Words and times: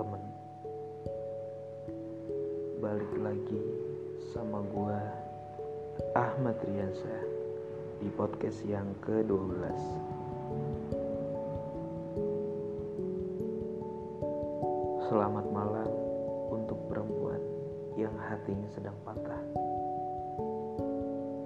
teman-teman 0.00 0.24
Balik 2.80 3.12
lagi 3.20 3.60
sama 4.32 4.64
gua 4.72 4.96
Ahmad 6.16 6.56
Riansyah 6.64 7.24
Di 8.00 8.08
podcast 8.16 8.64
yang 8.64 8.88
ke-12 9.04 9.76
Selamat 15.12 15.46
malam 15.52 15.90
untuk 16.48 16.80
perempuan 16.88 17.42
yang 17.98 18.14
hatinya 18.16 18.70
sedang 18.72 18.94
patah. 19.04 19.42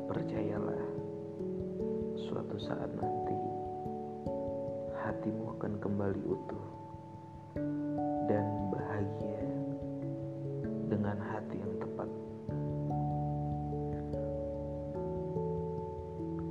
Percayalah 0.07 0.84
Suatu 2.29 2.61
saat 2.61 2.93
nanti 2.93 3.34
Hatimu 5.01 5.59
akan 5.59 5.73
kembali 5.80 6.23
utuh 6.29 6.84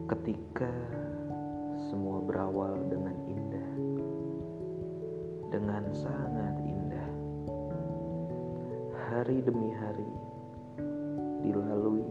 Ketika 0.10 0.72
semua 1.90 2.20
berawal 2.24 2.76
dengan 2.92 3.16
indah, 3.28 3.72
dengan 5.52 5.84
sangat 5.96 6.56
indah, 6.64 7.10
hari 9.10 9.40
demi 9.44 9.72
hari 9.76 10.12
dilalui 11.44 12.08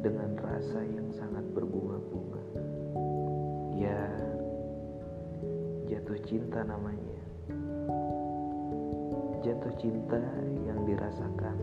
dengan 0.00 0.36
rasa 0.40 0.80
yang 0.84 1.08
sangat 1.12 1.44
berbunga-bunga. 1.52 2.44
Ya, 3.78 4.02
jatuh 5.88 6.18
cinta 6.24 6.64
namanya 6.64 7.18
jatuh 9.48 9.70
cinta 9.80 10.20
yang 10.66 10.82
dirasakan 10.82 11.56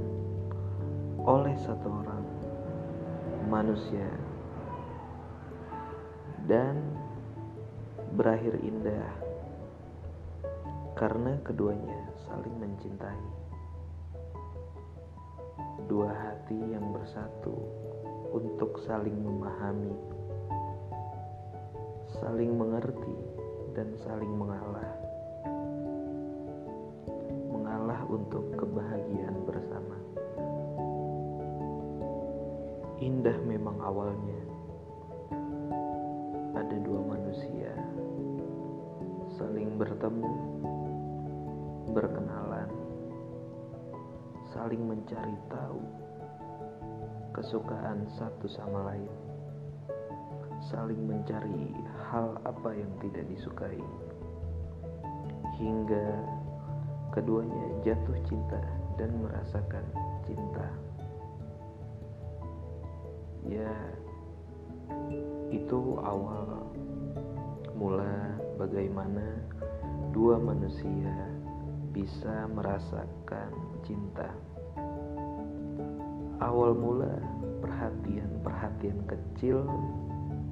oleh 1.21 1.53
satu 1.59 1.86
orang 1.92 2.25
manusia 3.45 4.09
dan 6.45 6.77
berakhir 8.13 8.61
indah 8.61 9.09
karena 10.93 11.41
keduanya 11.41 11.99
saling 12.29 12.53
mencintai. 12.61 13.25
Dua 15.89 16.09
hati 16.09 16.57
yang 16.57 16.93
bersatu 16.93 17.53
untuk 18.33 18.77
saling 18.85 19.13
memahami, 19.21 19.93
saling 22.21 22.57
mengerti, 22.57 23.17
dan 23.77 23.93
saling 24.02 24.33
mengalah 24.33 25.05
untuk 28.05 28.47
kebahagiaan 28.55 29.35
bersama. 29.43 29.97
Indah 33.02 33.35
memang 33.43 33.81
awalnya. 33.83 34.39
Bertemu, 39.75 40.33
berkenalan, 41.91 42.71
saling 44.55 44.83
mencari 44.83 45.35
tahu 45.51 45.81
kesukaan 47.35 48.07
satu 48.15 48.47
sama 48.47 48.95
lain, 48.95 49.13
saling 50.71 50.99
mencari 51.03 51.75
hal 52.07 52.39
apa 52.47 52.71
yang 52.71 52.91
tidak 53.03 53.27
disukai, 53.27 53.83
hingga 55.59 56.23
Keduanya 57.15 57.80
jatuh 57.87 58.19
cinta 58.27 58.59
dan 58.99 59.08
merasakan 59.23 59.87
cinta. 60.27 60.67
Ya, 63.47 63.71
itu 65.47 65.95
awal 66.03 66.59
mula 67.71 68.35
bagaimana 68.55 69.23
dua 70.16 70.39
manusia 70.39 71.11
bisa 71.92 72.48
merasakan 72.52 73.52
cinta. 73.83 74.32
Awal 76.43 76.76
mula 76.76 77.15
perhatian-perhatian 77.64 79.08
kecil 79.08 79.64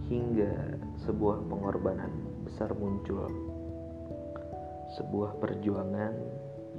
hingga 0.08 0.80
sebuah 1.04 1.44
pengorbanan 1.52 2.12
besar 2.48 2.72
muncul. 2.76 3.28
Sebuah 4.96 5.40
perjuangan 5.44 6.16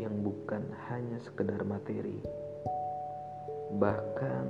yang 0.01 0.25
bukan 0.25 0.65
hanya 0.89 1.19
sekedar 1.23 1.61
materi, 1.67 2.19
bahkan 3.77 4.47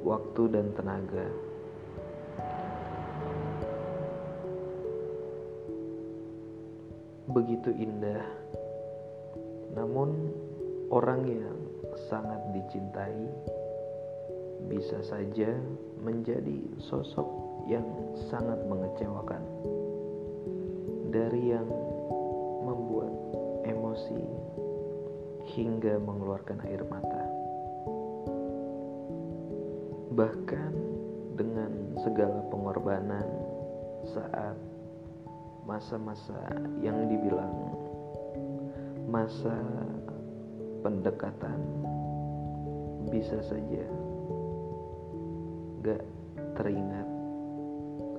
waktu 0.00 0.42
dan 0.52 0.72
tenaga. 0.78 1.53
Begitu 7.34 7.74
indah, 7.74 8.22
namun 9.74 10.30
orang 10.86 11.26
yang 11.26 11.58
sangat 12.06 12.38
dicintai 12.54 13.26
bisa 14.70 15.02
saja 15.02 15.50
menjadi 15.98 16.62
sosok 16.78 17.26
yang 17.66 17.82
sangat 18.30 18.62
mengecewakan 18.70 19.42
dari 21.10 21.58
yang 21.58 21.66
membuat 22.62 23.10
emosi 23.66 24.22
hingga 25.58 25.98
mengeluarkan 25.98 26.62
air 26.70 26.86
mata. 26.86 27.24
Bahkan 30.14 30.72
dengan 31.34 31.98
segala 31.98 32.46
pengorbanan 32.46 33.26
saat 34.06 34.54
masa-masa 35.64 36.36
yang 36.84 37.08
dibilang 37.08 37.72
masa 39.08 39.56
pendekatan 40.84 41.56
bisa 43.08 43.40
saja 43.40 43.84
gak 45.80 46.04
teringat 46.60 47.08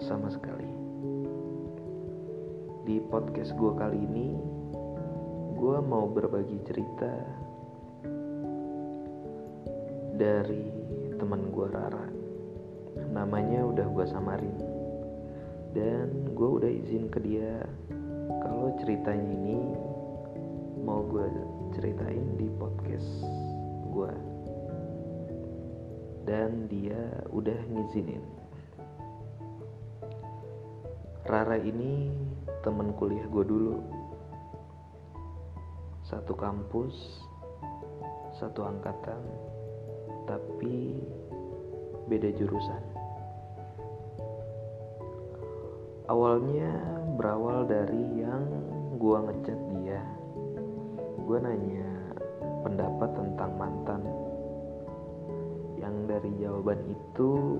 sama 0.01 0.29
sekali. 0.33 0.69
Di 2.85 3.01
podcast 3.09 3.53
gue 3.57 3.71
kali 3.77 3.97
ini 3.97 4.27
gue 5.57 5.77
mau 5.85 6.09
berbagi 6.09 6.61
cerita 6.65 7.13
dari 10.17 10.65
teman 11.17 11.49
gue 11.53 11.67
Rara 11.69 12.07
namanya 13.09 13.65
udah 13.65 13.87
gue 13.89 14.05
samarin 14.05 14.74
dan 15.75 16.31
gue 16.31 16.49
udah 16.63 16.71
izin 16.71 17.11
ke 17.11 17.19
dia. 17.19 17.59
Kalau 18.39 18.71
ceritanya 18.79 19.27
ini 19.27 19.59
mau 20.87 21.03
gue 21.03 21.27
ceritain 21.75 22.39
di 22.39 22.47
podcast 22.55 23.27
gue 23.91 24.13
dan 26.23 26.71
dia 26.71 26.97
udah 27.29 27.59
ngizinin. 27.69 28.23
Rara 31.27 31.59
ini 31.59 32.09
teman 32.63 32.95
kuliah 32.95 33.27
gue 33.27 33.43
dulu. 33.43 33.75
Satu 36.05 36.37
kampus, 36.37 36.93
satu 38.37 38.61
angkatan, 38.63 39.25
tapi 40.29 41.01
beda 42.05 42.29
jurusan. 42.37 42.94
Awalnya 46.05 46.69
berawal 47.17 47.65
dari 47.65 48.21
yang 48.21 48.45
gua 49.01 49.25
ngechat 49.25 49.57
dia. 49.73 50.05
Gua 51.25 51.41
nanya 51.41 51.89
pendapat 52.61 53.09
tentang 53.17 53.51
mantan. 53.57 54.01
Yang 55.81 55.95
dari 56.05 56.31
jawaban 56.37 56.81
itu 56.93 57.57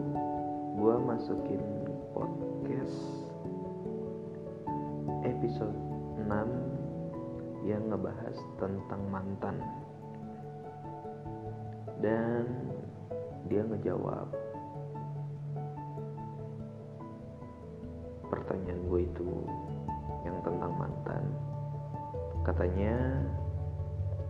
gua 0.78 1.02
masukin 1.02 1.62
podcast 2.14 3.26
episode 5.26 5.78
6 6.22 7.66
yang 7.66 7.82
ngebahas 7.90 8.38
tentang 8.62 9.02
mantan 9.10 9.58
dan 11.98 12.46
dia 13.50 13.66
ngejawab 13.66 14.30
pertanyaan 18.46 18.86
gue 18.86 19.02
itu 19.10 19.30
yang 20.22 20.38
tentang 20.46 20.74
mantan. 20.78 21.26
Katanya 22.46 23.26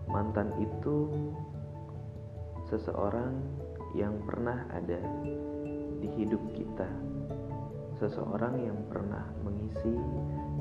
mantan 0.08 0.56
itu 0.56 1.12
seseorang 2.72 3.36
yang 3.92 4.16
pernah 4.24 4.64
ada 4.72 5.04
di 6.00 6.08
hidup 6.16 6.40
kita. 6.56 6.88
Seseorang 8.00 8.56
yang 8.64 8.80
pernah 8.88 9.28
mengisi 9.44 10.00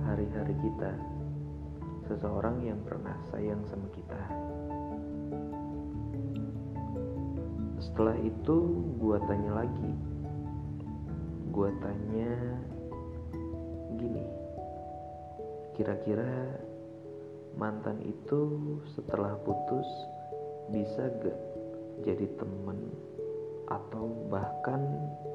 hari-hari 0.02 0.58
kita. 0.58 0.90
Seseorang 2.10 2.58
yang 2.66 2.82
pernah 2.82 3.14
sayang 3.30 3.62
sama 3.70 3.86
kita. 3.94 4.22
Setelah 7.78 8.18
itu 8.18 8.56
gue 8.98 9.18
tanya 9.30 9.62
lagi. 9.62 9.92
Gue 11.54 11.70
tanya 11.78 12.34
gini. 13.96 14.24
Kira-kira 15.74 16.54
mantan 17.58 17.98
itu 18.02 18.40
setelah 18.94 19.34
putus 19.42 19.86
bisa 20.70 21.10
gak 21.22 21.38
jadi 22.02 22.26
temen 22.38 22.78
atau 23.70 24.10
bahkan 24.30 24.82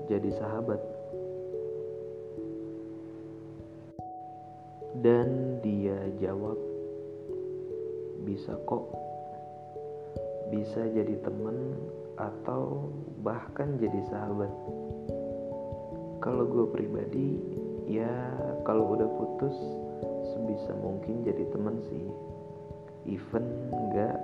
jadi 0.07 0.31
sahabat? 0.35 0.79
Dan 4.99 5.61
dia 5.63 5.95
jawab 6.19 6.59
bisa 8.27 8.57
kok. 8.67 8.89
Bisa 10.49 10.81
jadi 10.91 11.13
temen 11.23 11.77
atau 12.19 12.89
bahkan 13.23 13.79
jadi 13.79 14.01
sahabat. 14.11 14.51
Kalau 16.19 16.43
gue 16.51 16.65
pribadi 16.67 17.58
kalau 18.69 18.93
udah 18.93 19.09
putus 19.17 19.57
sebisa 20.29 20.77
mungkin 20.77 21.25
jadi 21.25 21.41
temen 21.49 21.81
sih. 21.89 22.05
Even 23.09 23.41
nggak 23.73 24.21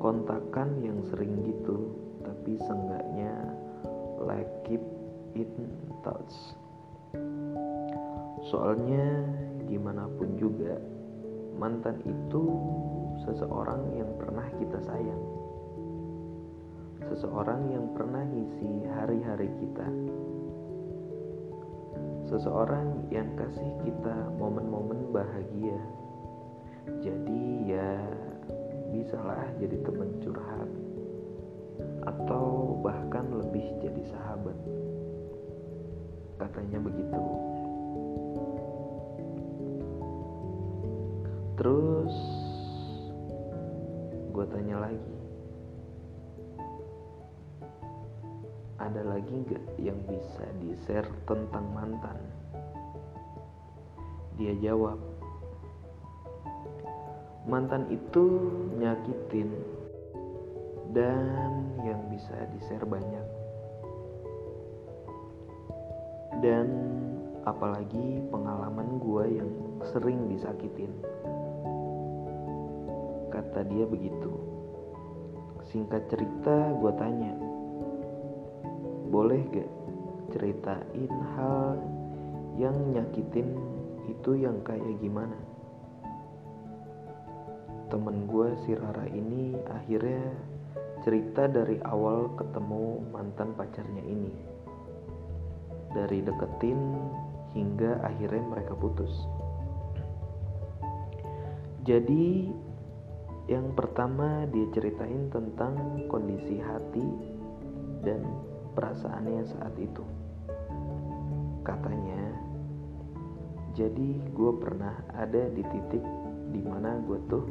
kontakan 0.00 0.80
yang 0.80 0.96
sering 1.12 1.44
gitu 1.44 1.92
tapi 2.24 2.56
seenggaknya 2.64 3.36
like 4.24 4.48
keep 4.64 4.80
in 5.36 5.52
touch. 6.00 6.56
Soalnya 8.48 9.28
gimana 9.68 10.08
pun 10.16 10.32
juga 10.40 10.80
mantan 11.60 12.00
itu 12.08 12.48
seseorang 13.28 13.92
yang 13.92 14.08
pernah 14.16 14.48
kita 14.56 14.80
sayang. 14.88 15.22
Seseorang 17.12 17.76
yang 17.76 17.92
pernah 17.92 18.24
ngisi 18.24 18.88
hari-hari 18.88 19.52
kita 19.60 19.84
seseorang 22.34 23.06
yang 23.14 23.30
kasih 23.38 23.70
kita 23.86 24.16
momen-momen 24.42 25.14
bahagia. 25.14 25.78
Jadi 26.98 27.70
ya 27.70 27.94
bisalah 28.90 29.46
jadi 29.62 29.78
teman 29.86 30.18
curhat. 30.18 30.66
Atau 32.10 32.74
bahkan 32.82 33.30
lebih 33.38 33.62
jadi 33.78 34.02
sahabat. 34.10 34.58
Katanya 36.42 36.82
begitu. 36.82 37.22
Terus 41.54 42.14
gue 44.34 44.46
tanya 44.50 44.90
lagi 44.90 45.23
ada 48.94 49.18
lagi 49.18 49.42
nggak 49.42 49.64
yang 49.82 49.98
bisa 50.06 50.46
di 50.62 50.70
share 50.86 51.10
tentang 51.26 51.66
mantan? 51.74 52.14
Dia 54.38 54.54
jawab 54.62 55.02
mantan 57.50 57.90
itu 57.90 58.22
nyakitin 58.78 59.50
dan 60.94 61.74
yang 61.82 62.06
bisa 62.06 62.38
di 62.54 62.58
share 62.70 62.86
banyak. 62.86 63.26
Dan 66.38 66.70
apalagi 67.50 68.22
pengalaman 68.30 69.02
gue 69.02 69.42
yang 69.42 69.50
sering 69.90 70.30
disakitin. 70.30 70.94
Kata 73.34 73.66
dia 73.66 73.90
begitu. 73.90 74.30
Singkat 75.74 76.06
cerita 76.14 76.78
gue 76.78 76.94
tanya 76.94 77.53
boleh 79.14 79.46
gak 79.54 79.70
ceritain 80.34 81.12
hal 81.38 81.78
yang 82.58 82.74
nyakitin 82.90 83.54
itu 84.10 84.34
yang 84.34 84.58
kayak 84.66 84.98
gimana? 84.98 85.38
Temen 87.94 88.26
gue 88.26 88.58
si 88.66 88.74
Rara 88.74 89.06
ini 89.06 89.54
akhirnya 89.70 90.34
cerita 91.06 91.46
dari 91.46 91.78
awal 91.86 92.34
ketemu 92.34 93.06
mantan 93.14 93.54
pacarnya 93.54 94.02
ini. 94.02 94.34
Dari 95.94 96.18
deketin 96.18 96.98
hingga 97.54 98.02
akhirnya 98.02 98.42
mereka 98.50 98.74
putus. 98.74 99.14
Jadi 101.86 102.50
yang 103.46 103.78
pertama 103.78 104.42
dia 104.50 104.66
ceritain 104.74 105.30
tentang 105.30 106.02
kondisi 106.10 106.58
hati 106.58 107.06
dan 108.02 108.26
perasaannya 108.74 109.42
saat 109.46 109.74
itu. 109.78 110.04
Katanya, 111.64 112.34
jadi 113.72 114.20
gue 114.34 114.52
pernah 114.60 114.92
ada 115.16 115.48
di 115.48 115.62
titik 115.64 116.04
di 116.52 116.60
mana 116.60 117.00
gue 117.06 117.18
tuh 117.30 117.46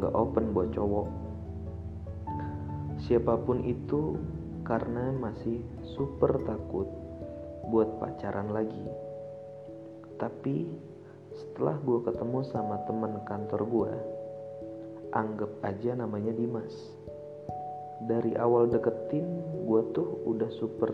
gak 0.00 0.14
open 0.14 0.56
buat 0.56 0.72
cowok. 0.72 1.08
Siapa 3.06 3.36
pun 3.44 3.60
itu 3.62 4.16
karena 4.64 5.12
masih 5.12 5.60
super 5.84 6.40
takut 6.48 6.88
buat 7.68 8.00
pacaran 8.00 8.50
lagi. 8.50 8.88
Tapi 10.16 10.66
setelah 11.36 11.76
gue 11.84 12.00
ketemu 12.08 12.40
sama 12.48 12.80
temen 12.88 13.20
kantor 13.28 13.60
gue, 13.68 13.92
anggap 15.12 15.52
aja 15.60 15.92
namanya 15.92 16.32
Dimas 16.32 16.95
dari 18.04 18.36
awal 18.36 18.68
deketin 18.68 19.24
gue 19.64 19.80
tuh 19.96 20.20
udah 20.28 20.50
super 20.60 20.92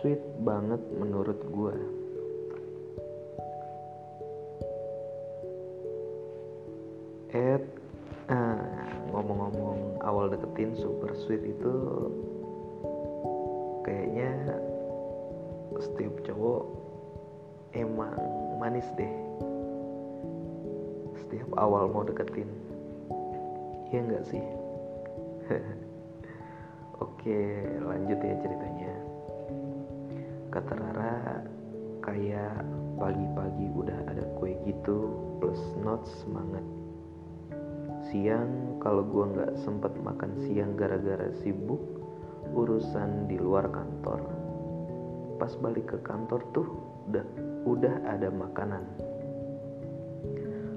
sweet 0.00 0.20
banget 0.40 0.80
menurut 0.96 1.36
gue 1.52 1.76
Ed 7.30 7.62
ah, 8.32 8.64
ngomong-ngomong 9.12 10.00
awal 10.02 10.32
deketin 10.32 10.74
super 10.80 11.12
sweet 11.14 11.44
itu 11.44 11.74
kayaknya 13.86 14.58
setiap 15.78 16.14
cowok 16.26 16.64
emang 17.78 18.18
manis 18.58 18.86
deh. 18.98 19.14
Setiap 21.22 21.48
awal 21.54 21.86
mau 21.94 22.02
deketin 22.02 22.50
Iya 23.90 24.06
enggak 24.06 24.24
sih? 24.30 24.44
Oke 27.04 27.38
lanjut 27.82 28.18
ya 28.22 28.34
ceritanya. 28.38 28.94
Kata 30.54 30.72
Rara 30.78 31.42
kayak 32.06 32.62
pagi-pagi 33.02 33.66
udah 33.74 33.98
ada 34.06 34.22
kue 34.38 34.54
gitu 34.62 35.10
plus 35.42 35.58
not 35.82 36.06
semangat. 36.22 36.62
Siang 38.06 38.78
kalau 38.78 39.02
gue 39.02 39.24
nggak 39.26 39.52
sempet 39.58 39.90
makan 39.98 40.38
siang 40.46 40.78
gara-gara 40.78 41.34
sibuk 41.42 41.82
urusan 42.54 43.26
di 43.26 43.42
luar 43.42 43.66
kantor. 43.74 44.22
Pas 45.42 45.50
balik 45.58 45.90
ke 45.90 45.98
kantor 46.06 46.46
tuh 46.54 46.68
udah, 47.10 47.26
udah 47.66 47.94
ada 48.06 48.30
makanan. 48.30 48.86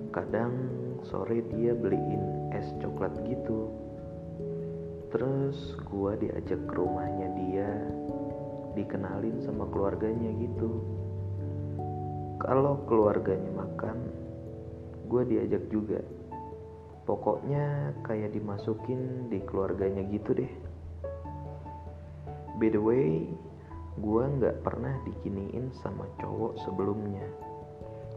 Kadang 0.10 0.54
sore 1.06 1.46
dia 1.54 1.78
beliin 1.78 2.33
es 2.54 2.70
coklat 2.78 3.18
gitu. 3.26 3.74
Terus 5.10 5.78
gua 5.90 6.18
diajak 6.18 6.62
ke 6.70 6.74
rumahnya 6.74 7.28
dia 7.38 7.70
dikenalin 8.74 9.38
sama 9.46 9.70
keluarganya 9.70 10.34
gitu. 10.42 10.82
Kalau 12.42 12.84
keluarganya 12.90 13.54
makan 13.54 13.98
gue 15.08 15.24
diajak 15.30 15.64
juga. 15.70 16.02
Pokoknya 17.06 17.94
kayak 18.02 18.34
dimasukin 18.34 19.30
di 19.30 19.40
keluarganya 19.46 20.02
gitu 20.10 20.34
deh. 20.34 20.54
By 22.58 22.74
the 22.74 22.82
way 22.82 23.30
gue 23.94 24.24
nggak 24.26 24.66
pernah 24.66 24.98
dikiniin 25.06 25.70
sama 25.84 26.10
cowok 26.18 26.58
sebelumnya. 26.66 27.28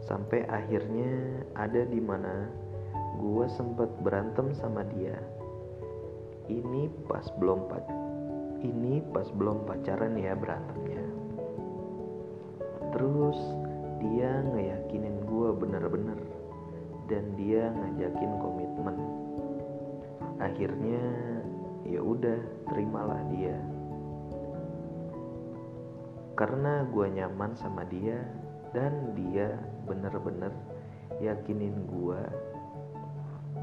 Sampai 0.07 0.47
akhirnya 0.49 1.43
ada 1.53 1.85
di 1.85 1.99
mana 2.01 2.49
gue 3.17 3.45
sempet 3.49 3.89
berantem 4.05 4.53
sama 4.53 4.85
dia. 4.93 5.17
Ini 6.47 6.87
pas 7.09 7.27
belum 7.35 7.67
pac 7.67 7.83
ini 8.57 9.05
pas 9.13 9.29
belum 9.37 9.69
pacaran 9.69 10.17
ya 10.17 10.33
berantemnya. 10.33 11.03
Terus 12.89 13.37
dia 14.01 14.41
ngeyakinin 14.53 15.25
gue 15.29 15.49
bener-bener. 15.53 16.17
Dan 17.07 17.37
dia 17.39 17.69
ngajakin 17.71 18.33
komitmen. 18.41 18.97
Akhirnya 20.41 21.03
ya 21.85 22.01
udah 22.01 22.39
terimalah 22.67 23.21
dia. 23.31 23.55
Karena 26.37 26.85
gue 26.89 27.07
nyaman 27.13 27.53
sama 27.57 27.85
dia 27.87 28.21
dan 28.75 29.15
dia 29.15 29.55
bener-bener 29.87 30.51
yakinin 31.23 31.87
gua 31.87 32.21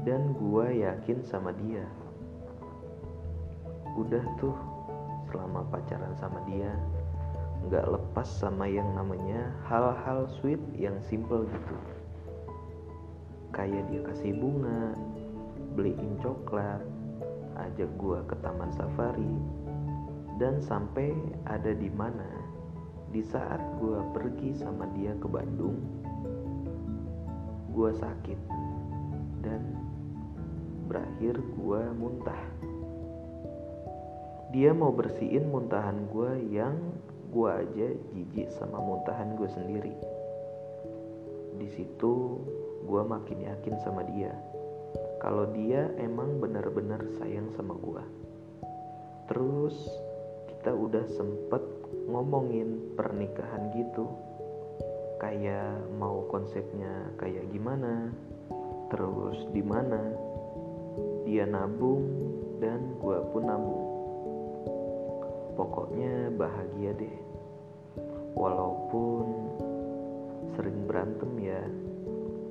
dan 0.05 0.37
gua 0.37 0.69
yakin 0.69 1.25
sama 1.25 1.49
dia. 1.57 1.83
Udah 3.97 4.21
tuh 4.37 4.55
selama 5.33 5.65
pacaran 5.73 6.13
sama 6.21 6.39
dia 6.45 6.71
nggak 7.65 7.89
lepas 7.89 8.29
sama 8.29 8.69
yang 8.69 8.85
namanya 8.93 9.49
hal-hal 9.65 10.29
sweet 10.37 10.61
yang 10.77 10.93
simple 11.09 11.49
gitu. 11.49 11.77
Kayak 13.49 13.89
dia 13.89 14.01
kasih 14.05 14.37
bunga 14.37 14.93
beliin 15.73 16.21
coklat 16.21 16.85
ajak 17.57 17.89
gua 17.97 18.21
ke 18.29 18.35
taman 18.45 18.69
safari 18.69 19.35
dan 20.37 20.61
sampai 20.61 21.15
ada 21.49 21.73
di 21.73 21.89
mana 21.89 22.27
di 23.09 23.25
saat 23.25 23.63
gua 23.81 24.05
pergi 24.13 24.53
sama 24.53 24.85
dia 24.93 25.17
ke 25.17 25.25
Bandung 25.25 25.81
gua 27.73 27.91
sakit. 27.91 28.39
Dan 29.43 29.84
berakhir 30.85 31.41
gua 31.57 31.89
muntah. 31.91 32.41
Dia 34.55 34.71
mau 34.71 34.95
bersihin 34.95 35.51
muntahan 35.51 36.07
gue 36.15 36.31
yang 36.47 36.79
gue 37.27 37.49
aja 37.51 37.87
jijik 38.15 38.47
sama 38.55 38.79
muntahan 38.79 39.35
gue 39.35 39.49
sendiri. 39.51 39.95
Di 41.59 41.67
situ 41.75 42.39
gue 42.87 43.01
makin 43.03 43.51
yakin 43.51 43.75
sama 43.83 44.07
dia. 44.07 44.31
Kalau 45.19 45.51
dia 45.51 45.91
emang 45.99 46.39
benar-benar 46.39 47.03
sayang 47.19 47.51
sama 47.57 47.75
gue 47.75 48.25
terus 49.25 49.73
kita 50.49 50.73
udah 50.73 51.05
sempet 51.09 51.61
ngomongin 52.09 52.93
pernikahan 52.93 53.73
gitu. 53.73 54.05
Kayak 55.17 55.81
mau 55.97 56.29
konsepnya 56.29 57.09
kayak 57.17 57.49
gimana 57.49 58.13
terus 58.93 59.49
di 59.49 59.65
mana 59.65 60.13
dia 61.25 61.49
nabung 61.49 62.05
dan 62.61 62.95
gue 63.01 63.17
pun 63.33 63.43
nabung 63.43 63.95
Pokoknya 65.55 66.35
bahagia 66.35 66.91
deh. 66.99 67.17
Walaupun 68.35 69.23
sering 70.51 70.83
berantem 70.83 71.31
ya, 71.39 71.63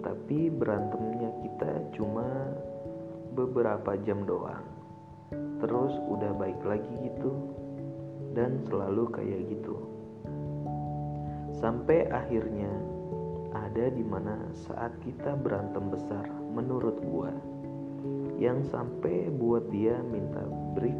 tapi 0.00 0.48
berantemnya 0.48 1.28
kita 1.44 1.84
cuma 2.00 2.24
beberapa 3.36 4.00
jam 4.08 4.24
doang. 4.24 4.64
Terus 5.60 5.92
udah 6.08 6.32
baik 6.32 6.64
lagi 6.64 7.12
gitu 7.12 7.32
dan 8.32 8.64
selalu 8.64 9.12
kayak 9.12 9.52
gitu. 9.52 9.76
Sampai 11.60 12.08
akhirnya 12.08 12.72
ada 13.52 13.92
di 13.92 14.00
mana 14.00 14.48
saat 14.64 14.96
kita 15.04 15.36
berantem 15.36 15.92
besar 15.92 16.24
menurut 16.56 16.96
gua 17.04 17.36
yang 18.36 18.64
sampai 18.66 19.32
buat 19.32 19.68
dia 19.72 19.98
minta 20.04 20.42
break 20.76 20.98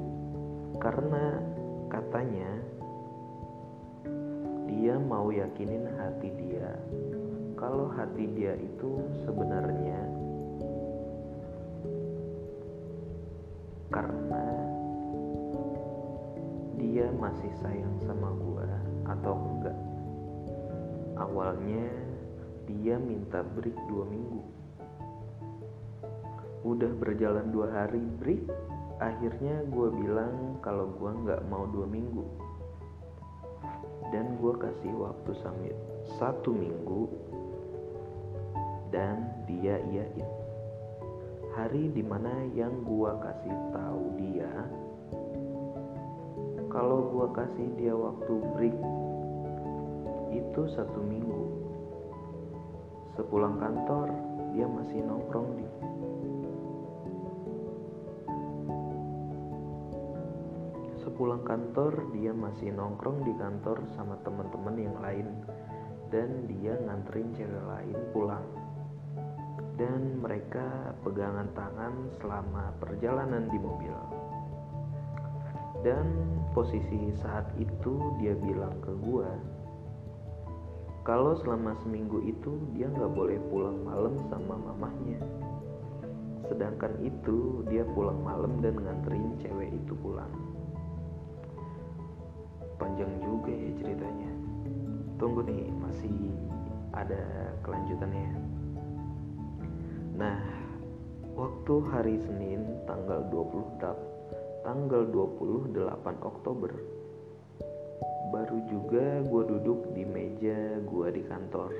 karena 0.80 1.40
Katanya, 1.94 2.50
dia 4.66 4.98
mau 4.98 5.30
yakinin 5.30 5.86
hati 5.94 6.26
dia 6.42 6.74
kalau 7.54 7.86
hati 7.86 8.26
dia 8.34 8.58
itu 8.58 8.98
sebenarnya 9.22 10.00
karena 13.94 14.46
dia 16.82 17.06
masih 17.14 17.52
sayang 17.62 17.94
sama 18.02 18.34
gua 18.34 18.66
atau 19.14 19.38
enggak. 19.38 19.78
Awalnya 21.14 21.86
dia 22.66 22.98
minta 22.98 23.46
break 23.54 23.78
dua 23.86 24.02
minggu. 24.10 24.42
Udah 26.64 26.88
berjalan 26.96 27.52
dua 27.52 27.68
hari 27.68 28.00
break, 28.00 28.48
akhirnya 28.96 29.68
gue 29.68 29.88
bilang 30.00 30.56
kalau 30.64 30.88
gue 30.96 31.12
nggak 31.12 31.44
mau 31.52 31.68
dua 31.68 31.84
minggu. 31.84 32.24
Dan 34.08 34.40
gue 34.40 34.54
kasih 34.56 34.96
waktu 34.96 35.30
sambil 35.44 35.76
satu 36.16 36.56
minggu 36.56 37.12
dan 38.88 39.28
dia 39.44 39.76
iyain. 39.92 40.30
Hari 41.52 41.92
di 41.92 42.00
mana 42.00 42.48
yang 42.56 42.80
gue 42.82 43.12
kasih 43.20 43.56
tahu 43.70 44.04
dia 44.16 44.50
kalau 46.74 47.06
gue 47.06 47.26
kasih 47.38 47.68
dia 47.78 47.94
waktu 47.94 48.34
break 48.58 48.76
itu 50.34 50.62
satu 50.74 50.98
minggu. 51.06 51.44
Sepulang 53.14 53.62
kantor 53.62 54.10
dia 54.50 54.66
masih 54.66 55.06
nongkrong 55.06 55.54
di 55.54 55.66
pulang 61.14 61.46
kantor 61.46 62.10
dia 62.10 62.34
masih 62.34 62.74
nongkrong 62.74 63.22
di 63.22 63.32
kantor 63.38 63.86
sama 63.94 64.18
teman-teman 64.26 64.76
yang 64.78 64.96
lain. 64.98 65.28
Dan 66.10 66.46
dia 66.46 66.78
nganterin 66.78 67.34
cewek 67.34 67.64
lain 67.64 67.98
pulang. 68.14 68.46
Dan 69.74 70.22
mereka 70.22 70.94
pegangan 71.02 71.50
tangan 71.54 71.94
selama 72.22 72.70
perjalanan 72.78 73.50
di 73.50 73.58
mobil. 73.58 73.94
Dan 75.82 76.06
posisi 76.54 77.10
saat 77.18 77.50
itu 77.58 78.14
dia 78.22 78.34
bilang 78.38 78.78
ke 78.82 78.94
gua 79.02 79.30
kalau 81.04 81.36
selama 81.36 81.76
seminggu 81.84 82.16
itu 82.24 82.56
dia 82.72 82.88
nggak 82.88 83.12
boleh 83.12 83.36
pulang 83.52 83.76
malam 83.84 84.16
sama 84.32 84.56
mamahnya. 84.56 85.20
Sedangkan 86.48 86.96
itu 87.04 87.60
dia 87.68 87.84
pulang 87.92 88.24
malam 88.24 88.56
dan 88.64 88.80
nganterin 88.80 89.36
cewek 89.36 89.68
itu 89.68 89.92
pulang 90.00 90.32
panjang 92.76 93.12
juga 93.22 93.52
ya 93.52 93.70
ceritanya. 93.78 94.30
Tunggu 95.18 95.46
nih 95.46 95.70
masih 95.78 96.34
ada 96.94 97.50
kelanjutannya 97.66 98.30
nah 100.14 100.38
waktu 101.34 101.74
hari 101.90 102.14
Senin 102.22 102.86
tanggal 102.86 103.26
20 103.34 103.82
tanggal 104.62 105.02
28 105.10 105.74
Oktober 106.22 106.70
baru 108.30 108.58
juga 108.70 109.26
gue 109.26 109.42
duduk 109.46 109.90
di 109.94 110.02
meja 110.02 110.78
gue 110.82 111.08
di 111.14 111.22
kantor. 111.22 111.70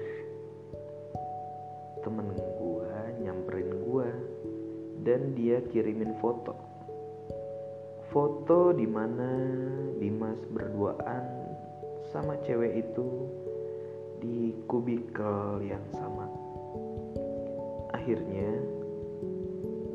Temen 2.02 2.30
gue 2.30 2.94
nyamperin 3.26 3.70
gue 3.82 4.08
dan 5.02 5.34
dia 5.34 5.58
kirimin 5.70 6.14
foto 6.22 6.73
foto 8.14 8.70
di 8.70 8.86
mana 8.86 9.26
Dimas 9.98 10.38
berduaan 10.54 11.50
sama 12.14 12.38
cewek 12.46 12.86
itu 12.86 13.26
di 14.22 14.54
kubikel 14.70 15.58
yang 15.66 15.82
sama. 15.90 16.30
Akhirnya 17.90 18.54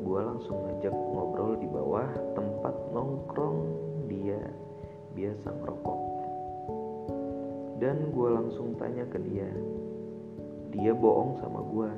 gue 0.04 0.20
langsung 0.20 0.68
ngajak 0.68 0.92
ngobrol 0.92 1.56
di 1.64 1.68
bawah 1.72 2.12
tempat 2.36 2.76
nongkrong 2.92 3.60
dia 4.04 4.52
biasa 5.16 5.56
ngerokok. 5.56 6.00
Dan 7.80 8.12
gue 8.12 8.28
langsung 8.36 8.76
tanya 8.76 9.08
ke 9.08 9.16
dia, 9.16 9.48
dia 10.76 10.92
bohong 10.92 11.40
sama 11.40 11.64
gue. 11.64 11.92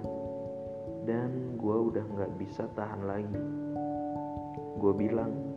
Dan 1.02 1.58
gue 1.58 1.76
udah 1.90 2.06
gak 2.14 2.32
bisa 2.38 2.70
tahan 2.78 3.10
lagi. 3.10 3.42
Gue 4.78 4.94
bilang, 4.94 5.51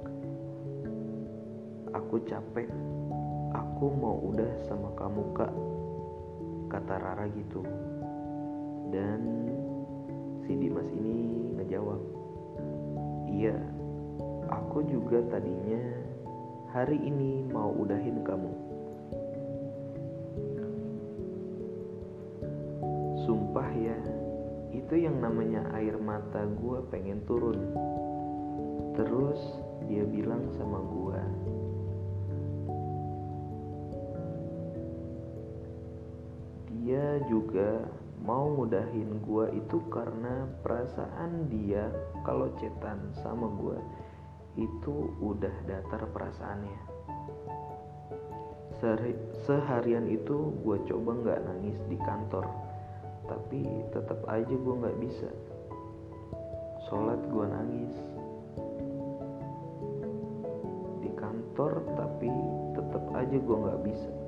Aku 1.95 2.19
capek. 2.27 2.67
Aku 3.55 3.87
mau 3.95 4.19
udah 4.19 4.51
sama 4.67 4.91
kamu, 4.99 5.31
Kak. 5.31 5.53
Kata 6.67 6.99
Rara 6.99 7.23
gitu. 7.31 7.63
Dan 8.91 9.47
si 10.43 10.59
Dimas 10.59 10.91
ini 10.91 11.55
ngejawab, 11.55 12.01
"Iya, 13.31 13.55
aku 14.51 14.83
juga 14.91 15.23
tadinya 15.31 15.79
hari 16.75 16.99
ini 16.99 17.47
mau 17.47 17.71
udahin 17.71 18.27
kamu." 18.27 18.51
Sumpah 23.23 23.71
ya, 23.71 23.99
itu 24.75 24.99
yang 24.99 25.23
namanya 25.23 25.63
air 25.79 25.95
mata 25.95 26.43
gue 26.43 26.77
pengen 26.91 27.23
turun. 27.23 27.71
Terus 28.99 29.39
dia 29.87 30.03
bilang 30.03 30.43
sama 30.59 30.83
gue, 30.83 31.44
juga 37.25 37.85
mau 38.25 38.49
mudahin 38.49 39.21
gue 39.21 39.45
itu 39.53 39.77
karena 39.93 40.49
perasaan 40.65 41.45
dia 41.51 41.89
kalau 42.25 42.49
cetan 42.57 43.13
sama 43.21 43.45
gue 43.59 43.77
itu 44.55 45.13
udah 45.21 45.53
datar 45.67 46.09
perasaannya. 46.09 46.79
Sehari, 48.81 49.13
seharian 49.45 50.07
itu 50.09 50.51
gue 50.63 50.77
coba 50.89 51.11
nggak 51.21 51.39
nangis 51.47 51.77
di 51.87 51.97
kantor 52.01 52.47
tapi 53.25 53.65
tetap 53.93 54.21
aja 54.25 54.55
gue 54.55 54.75
nggak 54.81 54.99
bisa. 55.01 55.29
Sholat 56.87 57.21
gue 57.29 57.45
nangis. 57.45 57.95
Di 61.01 61.11
kantor 61.17 61.71
tapi 61.93 62.31
tetap 62.73 63.03
aja 63.13 63.37
gue 63.37 63.57
nggak 63.57 63.81
bisa 63.85 64.24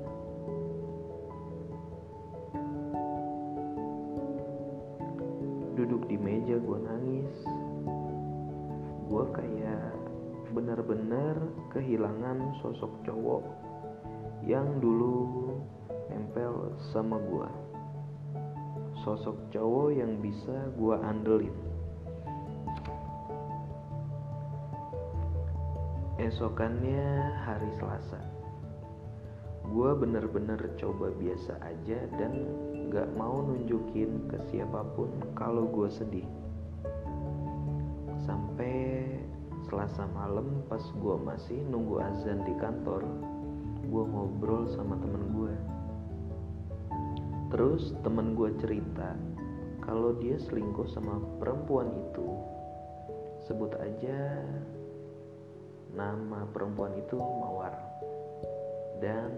di 6.08 6.16
meja 6.16 6.56
gue 6.56 6.78
nangis. 6.82 7.36
Gue 9.06 9.24
kayak 9.36 9.92
benar-benar 10.50 11.36
kehilangan 11.76 12.56
sosok 12.64 12.92
cowok 13.04 13.44
yang 14.48 14.80
dulu 14.80 15.54
nempel 16.08 16.72
sama 16.90 17.20
gue 17.20 17.68
sosok 19.08 19.38
cowok 19.54 19.88
yang 19.96 20.20
bisa 20.20 20.68
gue 20.76 20.96
andelin. 21.00 21.56
Esokannya 26.20 27.32
hari 27.46 27.70
selasa. 27.80 28.20
Gue 29.70 29.96
bener-bener 29.96 30.60
coba 30.76 31.08
biasa 31.16 31.56
aja 31.62 32.04
dan 32.20 32.52
gak 32.88 33.08
mau 33.14 33.44
nunjukin 33.44 34.28
ke 34.32 34.38
siapa 34.48 34.84
pun 34.96 35.12
kalau 35.36 35.68
gue 35.68 35.88
sedih. 35.92 36.28
Sampai 38.24 39.04
selasa 39.68 40.08
malam 40.16 40.64
pas 40.66 40.80
gue 40.80 41.16
masih 41.20 41.60
nunggu 41.68 42.00
azan 42.00 42.44
di 42.48 42.56
kantor 42.56 43.04
gue 43.88 44.04
ngobrol 44.04 44.68
sama 44.68 45.00
temen 45.00 45.32
gue 45.32 45.54
terus 47.48 47.96
temen 48.04 48.36
gue 48.36 48.52
cerita 48.60 49.16
kalau 49.88 50.12
dia 50.20 50.36
selingkuh 50.36 50.84
sama 50.92 51.16
perempuan 51.40 51.88
itu. 51.96 52.28
Sebut 53.48 53.72
aja 53.80 54.44
nama 55.96 56.44
perempuan 56.52 56.92
itu 57.00 57.16
Mawar. 57.16 57.72
Dan 59.00 59.32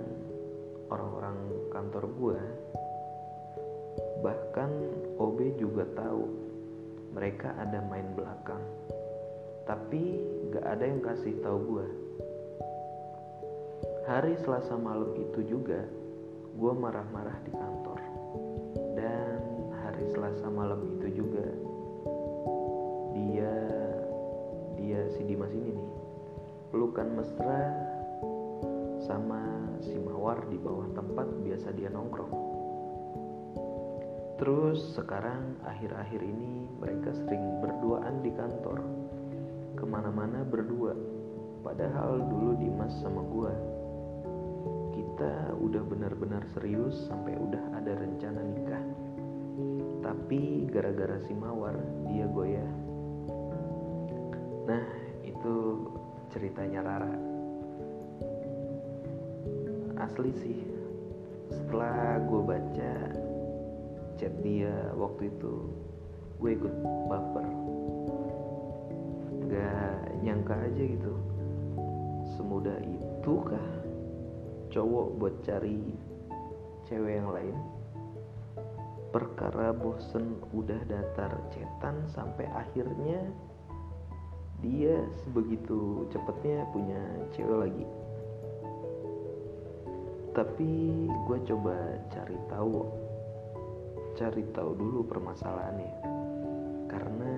orang-orang 0.90 1.38
kantor 1.70 2.04
gue 2.18 2.40
bahkan 4.20 4.70
OB 5.16 5.60
juga 5.60 5.84
tahu 5.96 6.24
mereka 7.12 7.56
ada 7.58 7.82
main 7.88 8.06
belakang. 8.14 8.62
Tapi 9.64 10.02
gak 10.54 10.66
ada 10.66 10.84
yang 10.84 11.00
kasih 11.04 11.34
tahu 11.44 11.58
gue 11.76 11.86
hari 14.10 14.34
selasa 14.42 14.74
malam 14.74 15.14
itu 15.14 15.46
juga 15.46 15.86
gue 16.58 16.72
marah-marah 16.74 17.38
di 17.46 17.52
kantor. 17.54 18.00
Dan 18.98 19.38
hari 19.70 20.02
selasa 20.10 20.50
malam 20.50 20.98
itu 20.98 21.22
juga 21.22 21.46
dia 23.14 23.54
dia 24.74 25.00
si 25.14 25.22
Dimas 25.22 25.54
ini 25.54 25.78
nih 25.78 25.90
pelukan 26.74 27.06
mesra 27.14 27.70
sama 29.06 29.42
si 29.78 29.94
Mawar 29.94 30.42
di 30.50 30.58
bawah 30.58 30.90
tempat 30.90 31.30
biasa 31.46 31.70
dia 31.78 31.86
nongkrong. 31.94 32.39
Terus 34.40 34.96
sekarang 34.96 35.60
akhir-akhir 35.68 36.24
ini 36.24 36.64
mereka 36.80 37.12
sering 37.12 37.60
berduaan 37.60 38.24
di 38.24 38.32
kantor. 38.32 38.80
Ke 39.76 39.84
mana-mana 39.84 40.40
berdua. 40.48 40.96
Padahal 41.60 42.24
dulu 42.24 42.56
Dimas 42.56 42.96
sama 43.04 43.20
gua. 43.20 43.52
Kita 44.96 45.52
udah 45.60 45.84
benar-benar 45.84 46.40
serius 46.56 47.04
sampai 47.04 47.36
udah 47.36 47.60
ada 47.76 47.92
rencana 48.00 48.40
nikah. 48.40 48.84
Tapi 50.00 50.64
gara-gara 50.72 51.20
si 51.28 51.36
Mawar 51.36 51.76
dia 52.08 52.24
goyah. 52.24 52.72
Nah 54.64 54.88
itu 55.20 55.84
ceritanya 56.32 56.80
Rara 56.80 57.12
asli 60.00 60.32
sih 60.32 60.58
setelah 61.52 62.16
gue 62.24 62.40
baca 62.40 62.92
chat 64.20 64.36
dia 64.44 64.92
waktu 65.00 65.32
itu. 65.32 65.72
Gue 66.36 66.52
ikut 66.52 66.74
baper. 67.08 67.48
Gak 69.48 70.20
nyangka 70.20 70.60
aja 70.60 70.82
gitu. 70.84 71.16
Semudah 72.36 72.76
itu 72.84 73.32
kah 73.48 73.68
cowok 74.68 75.06
buat 75.16 75.34
cari 75.40 75.96
cewek 76.84 77.16
yang 77.16 77.32
lain? 77.32 77.56
Perkara 79.10 79.72
bosen 79.72 80.36
udah 80.52 80.78
datar 80.84 81.32
cetan 81.50 82.04
sampai 82.12 82.46
akhirnya 82.52 83.24
dia 84.60 85.00
sebegitu 85.24 86.04
cepetnya 86.12 86.68
punya 86.70 87.00
cewek 87.32 87.58
lagi. 87.58 87.86
Tapi 90.36 90.70
gue 91.08 91.38
coba 91.48 91.74
cari 92.12 92.38
tahu 92.46 92.86
cari 94.20 94.44
tahu 94.52 94.76
dulu 94.76 95.00
permasalahannya. 95.08 95.96
Karena 96.92 97.32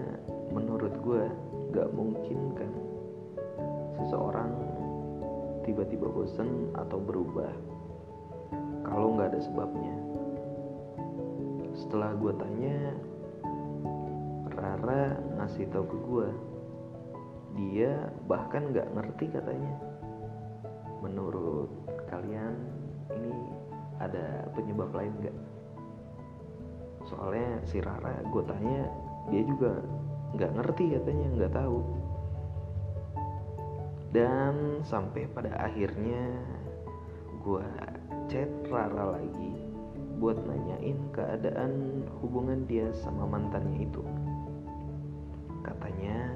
menurut 0.51 0.91
gue 0.99 1.23
gak 1.71 1.95
mungkin 1.95 2.59
kan 2.59 2.73
seseorang 4.03 4.51
tiba-tiba 5.63 6.11
bosen 6.11 6.75
atau 6.75 6.99
berubah 6.99 7.55
kalau 8.83 9.15
nggak 9.15 9.31
ada 9.31 9.41
sebabnya. 9.47 9.95
Setelah 11.79 12.19
gue 12.19 12.33
tanya 12.35 12.77
Rara 14.51 15.23
ngasih 15.39 15.71
tahu 15.71 15.87
ke 15.87 15.99
gue 16.03 16.29
dia 17.63 18.11
bahkan 18.27 18.75
nggak 18.75 18.91
ngerti 18.91 19.31
katanya. 19.31 19.75
Menurut 20.99 21.71
kalian 22.11 22.59
ini 23.15 23.39
ada 24.03 24.51
penyebab 24.51 24.91
lain 24.91 25.15
nggak 25.23 25.52
soalnya 27.13 27.61
si 27.69 27.77
Rara 27.85 28.25
gue 28.25 28.43
tanya 28.49 28.89
dia 29.29 29.45
juga 29.45 29.85
nggak 30.33 30.53
ngerti 30.57 30.85
katanya 30.97 31.27
nggak 31.37 31.53
tahu. 31.53 31.81
Dan 34.13 34.85
sampai 34.85 35.29
pada 35.29 35.53
akhirnya 35.61 36.41
gue 37.45 37.69
chat 38.29 38.49
Rara 38.69 39.21
lagi 39.21 39.53
buat 40.21 40.41
nanyain 40.45 40.97
keadaan 41.13 42.05
hubungan 42.21 42.65
dia 42.69 42.89
sama 42.97 43.29
mantannya 43.29 43.85
itu. 43.85 44.05
Katanya 45.65 46.33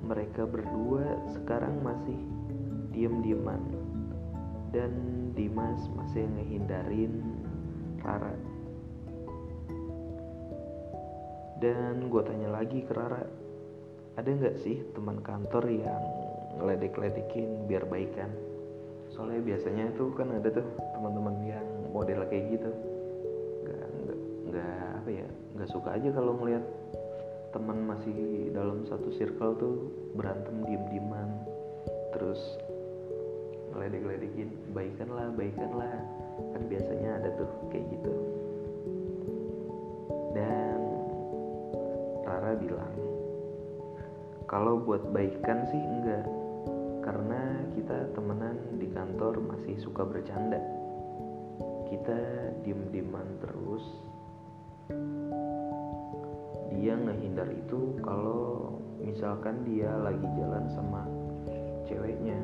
mereka 0.00 0.48
berdua 0.48 1.20
sekarang 1.36 1.80
masih 1.84 2.16
diem-dieman. 2.92 3.60
Dan 4.70 4.92
Dimas 5.34 5.82
masih 5.98 6.30
ngehindarin 6.30 7.20
Rara 8.00 8.32
dan 11.60 12.08
gue 12.08 12.22
tanya 12.24 12.48
lagi 12.50 12.82
ke 12.82 12.92
Rara 12.96 13.22
ada 14.16 14.28
nggak 14.28 14.56
sih 14.60 14.80
teman 14.96 15.20
kantor 15.20 15.64
yang 15.68 16.02
ngeledek-ledekin 16.60 17.68
biar 17.68 17.86
baikan 17.86 18.32
soalnya 19.20 19.42
biasanya 19.42 19.92
tuh 19.98 20.14
kan 20.14 20.32
ada 20.32 20.48
tuh 20.48 20.64
teman-teman 20.96 21.36
yang 21.44 21.66
model 21.90 22.24
kayak 22.30 22.56
gitu. 22.56 22.70
Nggak 23.66 23.86
nggak 23.92 24.18
nggak 24.48 24.88
apa 25.02 25.10
ya 25.10 25.26
nggak 25.58 25.70
suka 25.70 25.88
aja 25.98 26.08
kalau 26.14 26.32
ngeliat 26.38 26.64
teman 27.50 27.78
masih 27.84 28.48
dalam 28.54 28.86
satu 28.86 29.10
circle 29.12 29.52
tuh 29.58 29.74
berantem 30.14 30.62
diem-dieman. 30.64 31.28
Terus 32.14 32.40
ngeledek-ledekin 33.74 34.50
baikan 34.72 35.10
lah 35.10 35.28
baikan 35.34 35.70
lah. 35.74 35.96
Kan 36.56 36.62
biasanya 36.70 37.20
ada 37.20 37.28
tuh 37.36 37.50
kayak 37.68 37.84
gitu 37.92 38.39
Rara 42.70 42.86
bilang 42.90 42.94
kalau 44.50 44.82
buat 44.82 45.14
baikan 45.14 45.62
sih 45.70 45.78
enggak 45.78 46.26
karena 47.06 47.42
kita 47.74 48.12
temenan 48.14 48.58
di 48.76 48.86
kantor 48.90 49.38
masih 49.42 49.78
suka 49.78 50.02
bercanda. 50.02 50.58
Kita 51.90 52.18
diem-dieman 52.66 53.26
terus. 53.42 53.84
Dia 56.70 56.94
ngehindar 56.94 57.50
itu 57.50 57.98
kalau 58.02 58.78
misalkan 58.98 59.66
dia 59.66 59.90
lagi 60.02 60.26
jalan 60.38 60.66
sama 60.70 61.02
ceweknya 61.86 62.38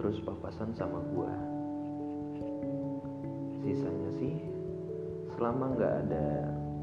terus 0.00 0.20
papasan 0.24 0.72
sama 0.76 1.00
gua. 1.12 1.32
Sisanya 3.60 4.10
sih 4.20 4.36
selama 5.36 5.76
nggak 5.76 5.94
ada 6.06 6.26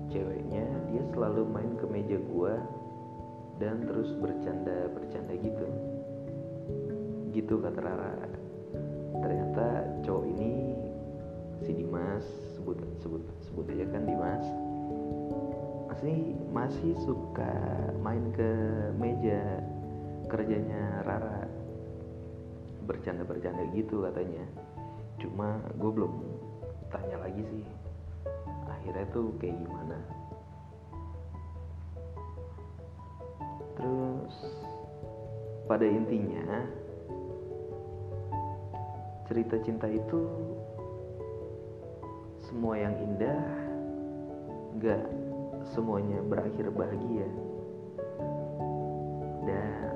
ceweknya 0.09 0.65
dia 0.89 1.03
selalu 1.13 1.45
main 1.45 1.71
ke 1.77 1.85
meja 1.85 2.17
gua 2.29 2.57
dan 3.61 3.85
terus 3.85 4.11
bercanda 4.17 4.89
bercanda 4.91 5.33
gitu. 5.37 5.65
Gitu 7.31 7.53
kata 7.61 7.79
Rara. 7.79 8.17
Ternyata 9.21 9.67
cowok 10.01 10.25
ini 10.35 10.51
si 11.61 11.71
Dimas 11.77 12.25
sebut 12.57 12.79
sebut 12.99 13.23
sebut 13.45 13.65
aja 13.69 13.85
kan 13.93 14.03
Dimas 14.09 14.45
masih 15.89 16.17
masih 16.49 16.91
suka 17.03 17.53
main 18.01 18.33
ke 18.33 18.51
meja 18.97 19.61
kerjanya 20.31 21.05
Rara. 21.05 21.45
Bercanda-bercanda 22.89 23.69
gitu 23.77 24.01
katanya. 24.09 24.45
Cuma 25.21 25.61
gue 25.77 25.91
belum 25.93 26.13
tanya 26.89 27.21
lagi 27.21 27.43
sih 27.45 27.88
akhirnya 28.89 29.13
tuh 29.13 29.29
kayak 29.37 29.53
gimana? 29.53 29.97
Terus 33.77 34.35
pada 35.69 35.85
intinya 35.85 36.65
cerita 39.29 39.61
cinta 39.61 39.85
itu 39.85 40.25
semua 42.49 42.81
yang 42.81 42.97
indah 42.97 43.45
gak 44.81 45.05
semuanya 45.69 46.25
berakhir 46.25 46.73
bahagia. 46.73 47.29
Dan 49.45 49.93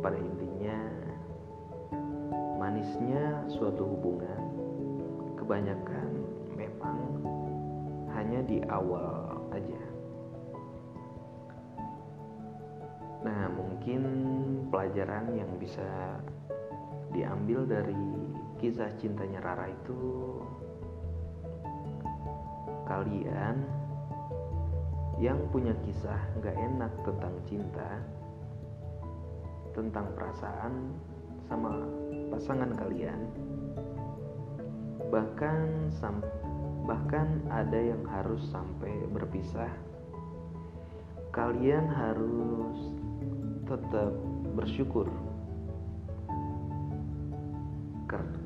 pada 0.00 0.16
intinya 0.16 0.78
manisnya 2.56 3.44
suatu 3.52 3.84
hubungan 3.84 4.40
kebanyakan 5.36 6.07
hanya 8.28 8.44
di 8.44 8.60
awal 8.68 9.40
aja. 9.56 9.82
Nah 13.24 13.48
mungkin 13.48 14.04
pelajaran 14.68 15.32
yang 15.32 15.48
bisa 15.56 16.20
diambil 17.08 17.64
dari 17.64 17.96
kisah 18.60 18.92
cintanya 19.00 19.40
Rara 19.40 19.72
itu 19.72 19.96
kalian 22.84 23.64
yang 25.16 25.40
punya 25.48 25.72
kisah 25.88 26.20
gak 26.44 26.52
enak 26.52 26.92
tentang 27.08 27.32
cinta 27.48 27.90
tentang 29.72 30.04
perasaan 30.12 30.92
sama 31.48 31.80
pasangan 32.28 32.76
kalian 32.76 33.24
bahkan 35.08 35.88
sam 35.96 36.20
bahkan 36.88 37.44
ada 37.52 37.76
yang 37.76 38.00
harus 38.08 38.40
sampai 38.48 39.04
berpisah 39.12 39.68
kalian 41.36 41.84
harus 41.84 42.96
tetap 43.68 44.16
bersyukur 44.56 45.12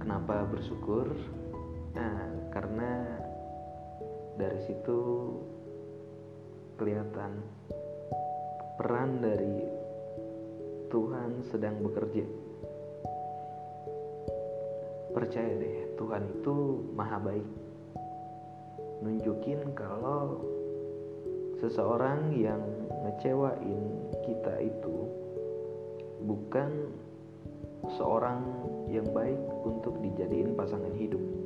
Kenapa 0.03 0.43
bersyukur? 0.51 1.09
Nah, 1.95 2.27
karena 2.51 3.17
dari 4.35 4.59
situ 4.67 5.01
kelihatan 6.75 7.39
peran 8.75 9.23
dari 9.23 9.63
Tuhan 10.91 11.47
sedang 11.47 11.79
bekerja. 11.87 12.27
Percaya 15.15 15.53
deh, 15.55 15.95
Tuhan 15.95 16.23
itu 16.35 16.55
maha 16.99 17.23
baik. 17.23 17.49
Nunjukin 19.03 19.75
kalau 19.75 20.47
seseorang 21.59 22.31
yang 22.39 22.63
ngecewain 23.03 23.83
kita 24.23 24.63
itu 24.63 24.97
bukan 26.23 26.71
seorang 27.99 28.47
yang 28.87 29.11
baik 29.11 29.43
untuk 29.67 29.99
dijadiin 29.99 30.55
pasangan 30.55 30.95
hidup. 30.95 31.42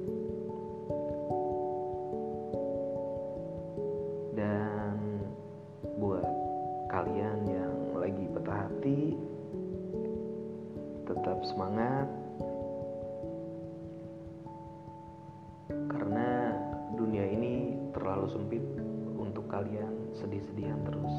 Sedih-sedihan 20.17 20.81
terus. 20.89 21.17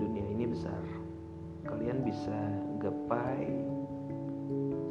Dunia 0.00 0.24
ini 0.32 0.48
besar 0.48 0.80
kalian 1.64 2.04
bisa 2.04 2.38
gapai 2.80 3.48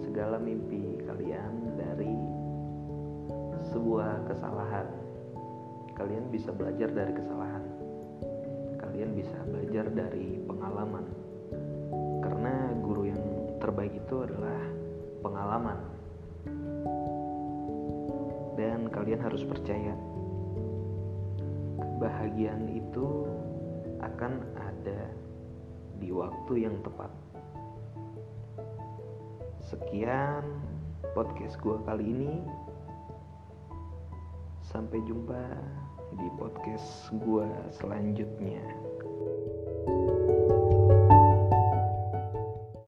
segala 0.02 0.42
mimpi 0.42 1.02
kalian 1.06 1.78
dari 1.78 2.18
sebuah 3.74 4.30
kesalahan. 4.30 4.90
Kalian 5.94 6.30
bisa 6.34 6.50
belajar 6.50 6.90
dari 6.90 7.14
kesalahan. 7.14 7.64
Kalian 8.82 9.14
bisa 9.14 9.38
belajar 9.46 9.90
dari 9.94 10.42
pengalaman. 10.46 11.06
Karena 12.22 12.74
guru 12.82 13.10
yang 13.10 13.24
terbaik 13.62 13.94
itu 13.94 14.26
adalah 14.26 14.62
pengalaman. 15.22 15.80
Dan 18.54 18.90
kalian 18.90 19.22
harus 19.22 19.46
percaya 19.46 19.94
kebahagiaan 21.94 22.66
itu 22.74 23.30
akan 24.02 24.42
ada 24.58 25.14
di 26.02 26.10
waktu 26.10 26.66
yang 26.66 26.76
tepat. 26.82 27.14
Sekian 29.62 30.42
podcast 31.14 31.56
gue 31.62 31.78
kali 31.86 32.06
ini. 32.10 32.34
Sampai 34.66 35.06
jumpa 35.06 35.38
di 36.18 36.28
podcast 36.42 37.14
gue 37.14 37.46
selanjutnya. 37.78 38.83